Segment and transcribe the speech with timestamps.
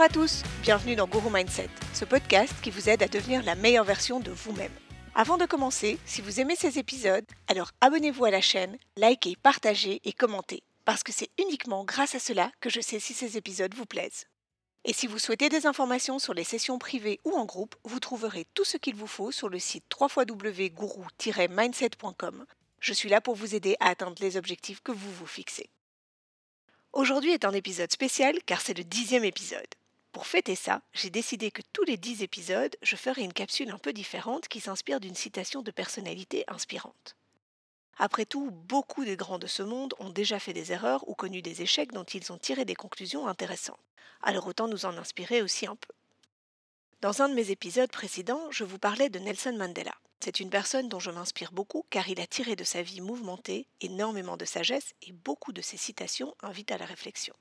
[0.00, 3.54] Bonjour à tous, bienvenue dans Guru Mindset, ce podcast qui vous aide à devenir la
[3.54, 4.72] meilleure version de vous-même.
[5.14, 10.00] Avant de commencer, si vous aimez ces épisodes, alors abonnez-vous à la chaîne, likez, partagez
[10.06, 13.74] et commentez, parce que c'est uniquement grâce à cela que je sais si ces épisodes
[13.74, 14.24] vous plaisent.
[14.86, 18.46] Et si vous souhaitez des informations sur les sessions privées ou en groupe, vous trouverez
[18.54, 22.46] tout ce qu'il vous faut sur le site www.guru-mindset.com.
[22.80, 25.68] Je suis là pour vous aider à atteindre les objectifs que vous vous fixez.
[26.94, 29.68] Aujourd'hui est un épisode spécial car c'est le dixième épisode.
[30.12, 33.78] Pour fêter ça, j'ai décidé que tous les dix épisodes, je ferai une capsule un
[33.78, 37.16] peu différente qui s'inspire d'une citation de personnalité inspirante.
[37.96, 41.42] Après tout, beaucoup des grands de ce monde ont déjà fait des erreurs ou connu
[41.42, 43.78] des échecs dont ils ont tiré des conclusions intéressantes.
[44.22, 45.92] Alors autant nous en inspirer aussi un peu.
[47.02, 49.94] Dans un de mes épisodes précédents, je vous parlais de Nelson Mandela.
[50.18, 53.66] C'est une personne dont je m'inspire beaucoup car il a tiré de sa vie mouvementée
[53.80, 57.34] énormément de sagesse et beaucoup de ses citations invitent à la réflexion.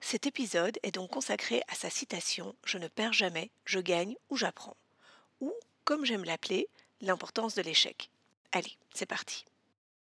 [0.00, 4.36] Cet épisode est donc consacré à sa citation Je ne perds jamais, je gagne ou
[4.36, 4.76] j'apprends.
[5.40, 5.52] Ou,
[5.84, 6.68] comme j'aime l'appeler,
[7.00, 8.10] l'importance de l'échec.
[8.52, 9.44] Allez, c'est parti.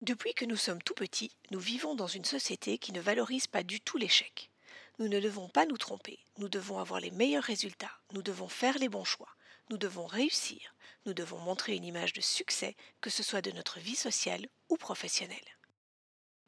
[0.01, 3.65] Depuis que nous sommes tout petits, nous vivons dans une société qui ne valorise pas
[3.65, 4.51] du tout l'échec.
[4.99, 8.79] Nous ne devons pas nous tromper, nous devons avoir les meilleurs résultats, nous devons faire
[8.79, 9.35] les bons choix,
[9.71, 10.75] nous devons réussir,
[11.07, 14.77] nous devons montrer une image de succès, que ce soit de notre vie sociale ou
[14.77, 15.58] professionnelle.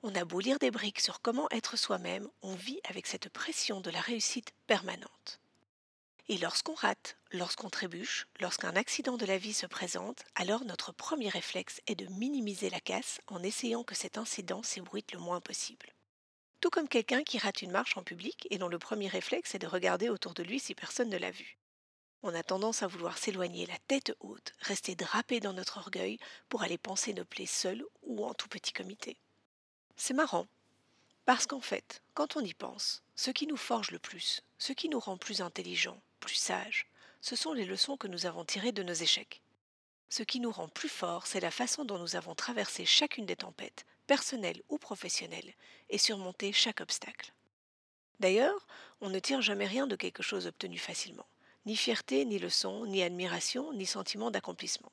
[0.02, 3.82] On a beau lire des briques sur comment être soi-même, on vit avec cette pression
[3.82, 5.40] de la réussite permanente.
[6.28, 11.28] Et lorsqu'on rate, lorsqu'on trébuche, lorsqu'un accident de la vie se présente, alors notre premier
[11.28, 15.92] réflexe est de minimiser la casse en essayant que cet incident s'ébruite le moins possible.
[16.62, 19.58] Tout comme quelqu'un qui rate une marche en public et dont le premier réflexe est
[19.58, 21.58] de regarder autour de lui si personne ne l'a vu.
[22.22, 26.62] On a tendance à vouloir s'éloigner la tête haute, rester drapé dans notre orgueil pour
[26.62, 29.18] aller penser nos plaies seuls ou en tout petit comité.
[30.02, 30.46] C'est marrant,
[31.26, 34.88] parce qu'en fait, quand on y pense, ce qui nous forge le plus, ce qui
[34.88, 36.86] nous rend plus intelligents, plus sages,
[37.20, 39.42] ce sont les leçons que nous avons tirées de nos échecs.
[40.08, 43.36] Ce qui nous rend plus forts, c'est la façon dont nous avons traversé chacune des
[43.36, 45.52] tempêtes, personnelles ou professionnelles,
[45.90, 47.34] et surmonté chaque obstacle.
[48.20, 48.66] D'ailleurs,
[49.02, 51.28] on ne tire jamais rien de quelque chose obtenu facilement,
[51.66, 54.92] ni fierté, ni leçon, ni admiration, ni sentiment d'accomplissement.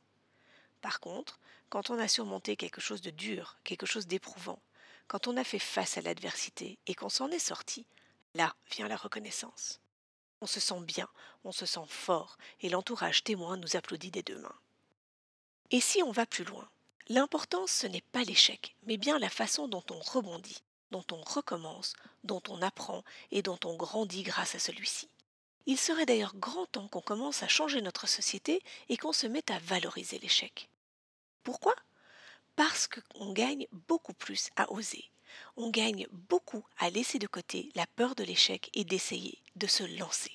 [0.82, 4.60] Par contre, quand on a surmonté quelque chose de dur, quelque chose d'éprouvant,
[5.08, 7.86] quand on a fait face à l'adversité et qu'on s'en est sorti,
[8.34, 9.80] là vient la reconnaissance.
[10.42, 11.08] On se sent bien,
[11.44, 14.60] on se sent fort, et l'entourage témoin nous applaudit des deux mains.
[15.72, 16.70] Et si on va plus loin
[17.10, 21.94] L'important, ce n'est pas l'échec, mais bien la façon dont on rebondit, dont on recommence,
[22.26, 25.10] dont on apprend et dont on grandit grâce à celui-ci.
[25.68, 29.52] Il serait d'ailleurs grand temps qu'on commence à changer notre société et qu'on se mette
[29.52, 30.70] à valoriser l'échec.
[31.44, 31.76] Pourquoi?
[32.58, 35.06] Parce qu'on gagne beaucoup plus à oser,
[35.58, 39.84] on gagne beaucoup à laisser de côté la peur de l'échec et d'essayer, de se
[40.00, 40.32] lancer.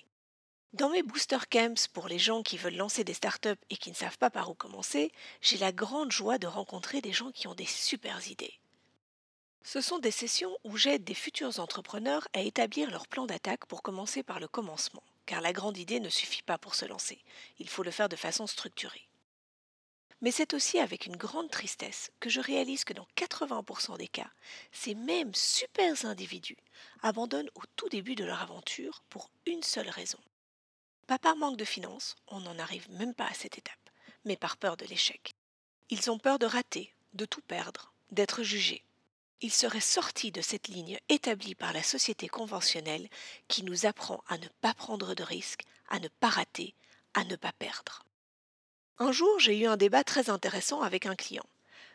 [0.72, 3.96] Dans mes booster camps pour les gens qui veulent lancer des startups et qui ne
[3.96, 7.56] savent pas par où commencer, j'ai la grande joie de rencontrer des gens qui ont
[7.56, 8.54] des super idées.
[9.64, 13.82] Ce sont des sessions où j'aide des futurs entrepreneurs à établir leur plan d'attaque pour
[13.82, 17.18] commencer par le commencement, car la grande idée ne suffit pas pour se lancer,
[17.58, 19.08] il faut le faire de façon structurée.
[20.22, 24.30] Mais c'est aussi avec une grande tristesse que je réalise que dans 80% des cas,
[24.70, 26.56] ces mêmes super individus
[27.02, 30.20] abandonnent au tout début de leur aventure pour une seule raison.
[31.08, 33.90] Pas par manque de finances, on n'en arrive même pas à cette étape,
[34.24, 35.34] mais par peur de l'échec.
[35.90, 38.84] Ils ont peur de rater, de tout perdre, d'être jugés.
[39.40, 43.08] Ils seraient sortis de cette ligne établie par la société conventionnelle
[43.48, 46.76] qui nous apprend à ne pas prendre de risques, à ne pas rater,
[47.14, 48.04] à ne pas perdre.
[48.98, 51.46] Un jour, j'ai eu un débat très intéressant avec un client.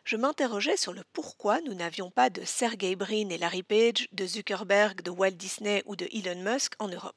[0.04, 4.26] Je m'interrogeais sur le pourquoi nous n'avions pas de Sergey Brin et Larry Page, de
[4.26, 7.16] Zuckerberg, de Walt Disney ou de Elon Musk en Europe.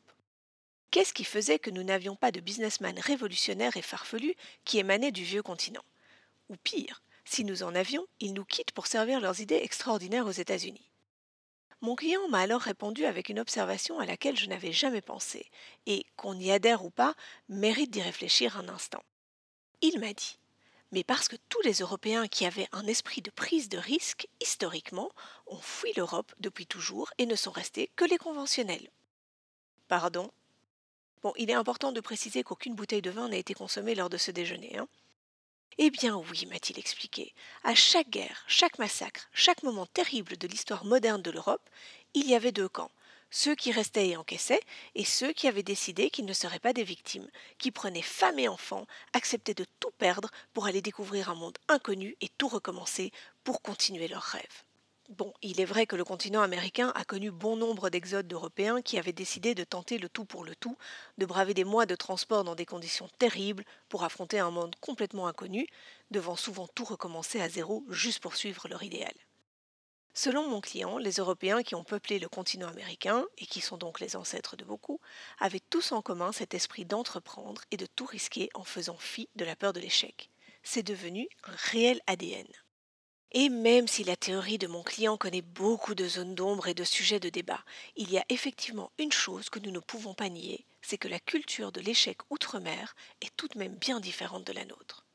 [0.92, 4.36] Qu'est-ce qui faisait que nous n'avions pas de businessmen révolutionnaires et farfelus
[4.66, 5.84] qui émanaient du vieux continent?
[6.50, 10.32] Ou pire, si nous en avions, ils nous quittent pour servir leurs idées extraordinaires aux
[10.32, 10.92] États-Unis.
[11.80, 15.50] Mon client m'a alors répondu avec une observation à laquelle je n'avais jamais pensé,
[15.86, 17.16] et, qu'on y adhère ou pas,
[17.48, 19.02] mérite d'y réfléchir un instant.
[19.82, 20.38] Il m'a dit
[20.92, 25.10] mais parce que tous les Européens qui avaient un esprit de prise de risque, historiquement,
[25.48, 28.90] ont fui l'Europe depuis toujours et ne sont restés que les conventionnels.
[29.88, 30.30] Pardon?
[31.22, 34.18] Bon, il est important de préciser qu'aucune bouteille de vin n'a été consommée lors de
[34.18, 34.78] ce déjeuner.
[34.78, 34.88] Hein
[35.78, 37.34] eh bien oui, m'a-t-il expliqué,
[37.64, 41.70] à chaque guerre, chaque massacre, chaque moment terrible de l'histoire moderne de l'Europe,
[42.14, 42.92] il y avait deux camps,
[43.32, 44.62] ceux qui restaient et encaissaient,
[44.94, 48.48] et ceux qui avaient décidé qu'ils ne seraient pas des victimes, qui prenaient femmes et
[48.48, 53.12] enfants, acceptaient de tout perdre pour aller découvrir un monde inconnu et tout recommencer
[53.44, 54.64] pour continuer leurs rêves.
[55.10, 58.98] Bon, il est vrai que le continent américain a connu bon nombre d'exodes d'Européens qui
[58.98, 60.78] avaient décidé de tenter le tout pour le tout,
[61.18, 65.28] de braver des mois de transport dans des conditions terribles pour affronter un monde complètement
[65.28, 65.68] inconnu,
[66.12, 69.14] devant souvent tout recommencer à zéro juste pour suivre leur idéal.
[70.14, 74.00] Selon mon client, les Européens qui ont peuplé le continent américain, et qui sont donc
[74.02, 75.00] les ancêtres de beaucoup,
[75.40, 79.46] avaient tous en commun cet esprit d'entreprendre et de tout risquer en faisant fi de
[79.46, 80.30] la peur de l'échec.
[80.64, 82.48] C'est devenu un réel ADN.
[83.34, 86.84] Et même si la théorie de mon client connaît beaucoup de zones d'ombre et de
[86.84, 87.64] sujets de débat,
[87.96, 91.20] il y a effectivement une chose que nous ne pouvons pas nier, c'est que la
[91.22, 95.06] culture de l'échec outre-mer est tout de même bien différente de la nôtre.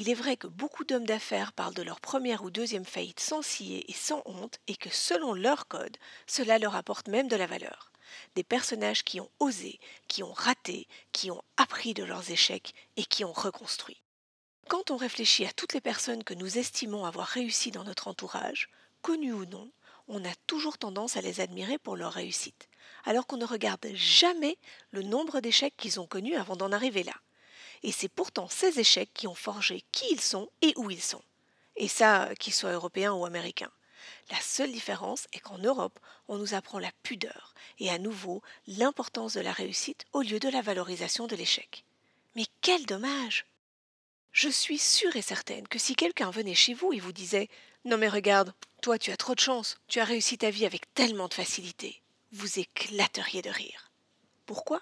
[0.00, 3.42] Il est vrai que beaucoup d'hommes d'affaires parlent de leur première ou deuxième faillite sans
[3.42, 7.46] scier et sans honte, et que selon leur code, cela leur apporte même de la
[7.46, 7.92] valeur.
[8.34, 13.04] Des personnages qui ont osé, qui ont raté, qui ont appris de leurs échecs et
[13.04, 14.00] qui ont reconstruit.
[14.70, 18.70] Quand on réfléchit à toutes les personnes que nous estimons avoir réussi dans notre entourage,
[19.02, 19.70] connues ou non,
[20.08, 22.70] on a toujours tendance à les admirer pour leur réussite,
[23.04, 24.56] alors qu'on ne regarde jamais
[24.92, 27.12] le nombre d'échecs qu'ils ont connus avant d'en arriver là.
[27.82, 31.22] Et c'est pourtant ces échecs qui ont forgé qui ils sont et où ils sont.
[31.76, 33.72] Et ça, qu'ils soient européens ou américains.
[34.30, 35.98] La seule différence est qu'en Europe,
[36.28, 40.48] on nous apprend la pudeur et à nouveau l'importance de la réussite au lieu de
[40.48, 41.84] la valorisation de l'échec.
[42.36, 43.46] Mais quel dommage
[44.32, 47.48] je suis sûre et certaine que si quelqu'un venait chez vous et vous disait
[47.84, 50.92] Non mais regarde, toi tu as trop de chance, tu as réussi ta vie avec
[50.94, 52.00] tellement de facilité,
[52.30, 53.90] vous éclateriez de rire.
[54.46, 54.80] Pourquoi?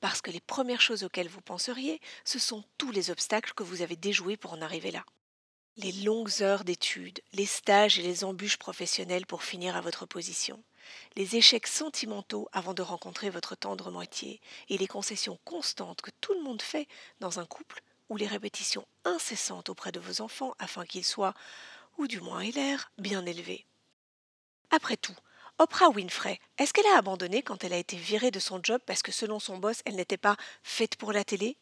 [0.00, 3.82] Parce que les premières choses auxquelles vous penseriez, ce sont tous les obstacles que vous
[3.82, 5.04] avez déjoués pour en arriver là.
[5.76, 10.62] Les longues heures d'études, les stages et les embûches professionnelles pour finir à votre position,
[11.16, 16.34] les échecs sentimentaux avant de rencontrer votre tendre moitié, et les concessions constantes que tout
[16.34, 16.88] le monde fait
[17.20, 21.34] dans un couple ou les répétitions incessantes auprès de vos enfants afin qu'ils soient,
[21.98, 23.66] ou du moins aient l'air, bien élevés.
[24.70, 25.16] Après tout,
[25.60, 29.02] Oprah Winfrey, est-ce qu'elle a abandonné quand elle a été virée de son job parce
[29.02, 31.58] que selon son boss, elle n'était pas faite pour la télé?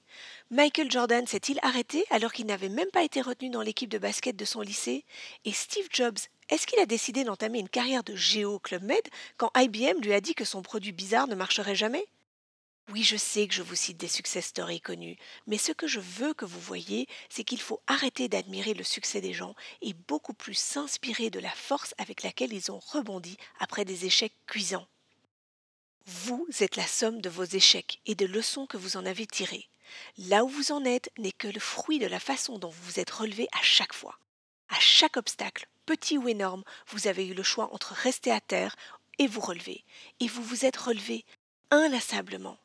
[0.52, 4.36] Michael Jordan s'est-il arrêté alors qu'il n'avait même pas été retenu dans l'équipe de basket
[4.36, 5.04] de son lycée?
[5.44, 6.18] Et Steve Jobs,
[6.48, 9.02] est-ce qu'il a décidé d'entamer une carrière de géo Club Med
[9.36, 12.06] quand IBM lui a dit que son produit bizarre ne marcherait jamais?
[12.90, 16.00] Oui, je sais que je vous cite des success stories connus, mais ce que je
[16.00, 20.32] veux que vous voyez, c'est qu'il faut arrêter d'admirer le succès des gens et beaucoup
[20.32, 24.86] plus s'inspirer de la force avec laquelle ils ont rebondi après des échecs cuisants.
[26.06, 29.68] Vous êtes la somme de vos échecs et des leçons que vous en avez tirées.
[30.16, 33.00] Là où vous en êtes n'est que le fruit de la façon dont vous vous
[33.00, 34.18] êtes relevé à chaque fois.
[34.70, 38.76] À chaque obstacle, petit ou énorme, vous avez eu le choix entre rester à terre
[39.18, 39.84] et vous relever.
[40.20, 41.26] Et vous vous êtes relevé
[41.70, 42.58] inlassablement.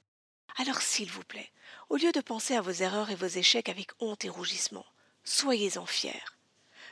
[0.57, 1.51] Alors s'il vous plaît,
[1.89, 4.85] au lieu de penser à vos erreurs et vos échecs avec honte et rougissement,
[5.23, 6.23] soyez-en fiers.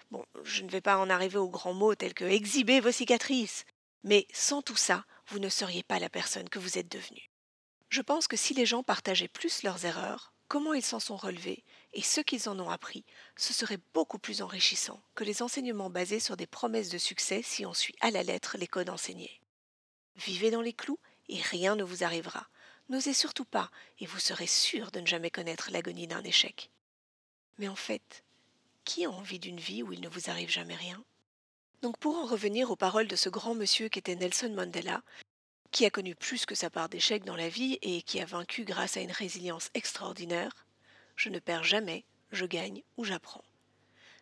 [0.10, 3.66] Bon, je ne vais pas en arriver aux grands mots tels que exhiber vos cicatrices,
[4.04, 7.30] mais sans tout ça, vous ne seriez pas la personne que vous êtes devenue.
[7.90, 11.64] Je pense que si les gens partageaient plus leurs erreurs, comment ils s'en sont relevés
[11.94, 13.06] et ce qu'ils en ont appris,
[13.38, 17.66] ce serait beaucoup plus enrichissant que les enseignements basés sur des promesses de succès si
[17.66, 19.42] on suit à la lettre les codes enseignés.
[20.16, 21.00] Vivez dans les clous
[21.30, 22.48] et rien ne vous arrivera.
[22.90, 26.70] N'osez surtout pas, et vous serez sûr de ne jamais connaître l'agonie d'un échec.
[27.58, 28.24] Mais en fait,
[28.84, 31.04] qui a envie d'une vie où il ne vous arrive jamais rien?
[31.82, 35.04] Donc pour en revenir aux paroles de ce grand monsieur qui était Nelson Mandela,
[35.72, 38.66] qui a connu plus que sa part d'échecs dans la vie et qui a vaincu
[38.66, 40.68] grâce à une résilience extraordinaire,
[41.16, 43.44] je ne perds jamais, je gagne ou j'apprends.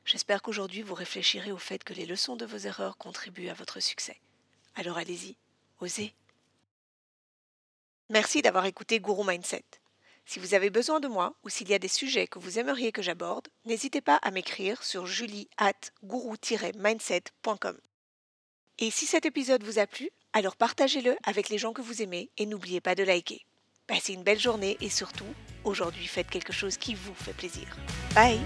[0.06, 3.80] J'espère qu'aujourd'hui vous réfléchirez au fait que les leçons de vos erreurs contribuent à votre
[3.80, 4.20] succès.
[4.76, 5.36] Alors allez-y,
[5.82, 6.14] osez.
[8.10, 9.66] Merci d'avoir écouté Guru Mindset.
[10.26, 12.92] Si vous avez besoin de moi ou s'il y a des sujets que vous aimeriez
[12.92, 15.74] que j'aborde, n'hésitez pas à m'écrire sur julie at
[16.04, 17.78] mindsetcom
[18.80, 22.32] Et si cet épisode vous a plu, alors partagez-le avec les gens que vous aimez
[22.38, 23.46] et n'oubliez pas de liker.
[23.86, 27.78] Passez une belle journée et surtout, aujourd'hui faites quelque chose qui vous fait plaisir.
[28.16, 28.40] Bye